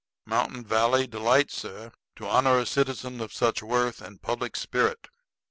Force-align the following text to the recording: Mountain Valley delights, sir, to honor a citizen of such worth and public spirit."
Mountain 0.25 0.65
Valley 0.65 1.05
delights, 1.05 1.55
sir, 1.57 1.91
to 2.15 2.25
honor 2.27 2.57
a 2.57 2.65
citizen 2.65 3.21
of 3.21 3.31
such 3.31 3.61
worth 3.61 4.01
and 4.01 4.19
public 4.19 4.55
spirit." 4.55 5.07